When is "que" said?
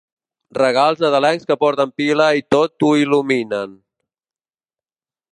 1.49-1.57